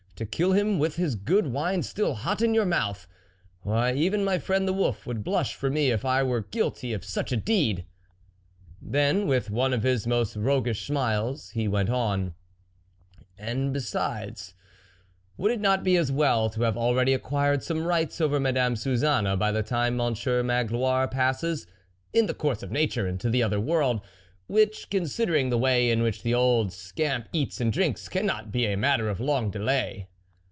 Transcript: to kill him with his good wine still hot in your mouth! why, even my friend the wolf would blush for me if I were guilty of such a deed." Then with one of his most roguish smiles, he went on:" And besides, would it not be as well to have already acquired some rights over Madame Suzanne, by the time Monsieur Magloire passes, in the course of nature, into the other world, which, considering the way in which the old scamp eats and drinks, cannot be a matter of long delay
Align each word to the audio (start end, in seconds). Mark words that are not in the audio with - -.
to 0.17 0.25
kill 0.27 0.51
him 0.51 0.77
with 0.77 0.97
his 0.97 1.15
good 1.15 1.47
wine 1.47 1.81
still 1.81 2.13
hot 2.13 2.43
in 2.43 2.53
your 2.53 2.63
mouth! 2.63 3.07
why, 3.63 3.91
even 3.91 4.23
my 4.23 4.37
friend 4.37 4.67
the 4.67 4.71
wolf 4.73 5.07
would 5.07 5.23
blush 5.23 5.55
for 5.55 5.67
me 5.67 5.89
if 5.89 6.05
I 6.05 6.21
were 6.21 6.41
guilty 6.41 6.93
of 6.93 7.03
such 7.03 7.31
a 7.31 7.35
deed." 7.37 7.87
Then 8.79 9.25
with 9.25 9.49
one 9.49 9.73
of 9.73 9.81
his 9.81 10.05
most 10.05 10.35
roguish 10.37 10.85
smiles, 10.85 11.49
he 11.55 11.67
went 11.67 11.89
on:" 11.89 12.35
And 13.39 13.73
besides, 13.73 14.53
would 15.37 15.51
it 15.51 15.59
not 15.59 15.83
be 15.83 15.97
as 15.97 16.11
well 16.11 16.51
to 16.51 16.61
have 16.61 16.77
already 16.77 17.15
acquired 17.15 17.63
some 17.63 17.83
rights 17.83 18.21
over 18.21 18.39
Madame 18.39 18.75
Suzanne, 18.75 19.39
by 19.39 19.51
the 19.51 19.63
time 19.63 19.97
Monsieur 19.97 20.43
Magloire 20.43 21.07
passes, 21.07 21.65
in 22.13 22.27
the 22.27 22.35
course 22.35 22.61
of 22.61 22.69
nature, 22.71 23.07
into 23.07 23.27
the 23.27 23.41
other 23.41 23.59
world, 23.59 24.01
which, 24.45 24.91
considering 24.91 25.49
the 25.49 25.57
way 25.57 25.89
in 25.89 26.03
which 26.03 26.21
the 26.21 26.33
old 26.35 26.71
scamp 26.71 27.27
eats 27.33 27.59
and 27.59 27.73
drinks, 27.73 28.07
cannot 28.07 28.51
be 28.51 28.67
a 28.67 28.77
matter 28.77 29.09
of 29.09 29.19
long 29.19 29.49
delay 29.49 30.07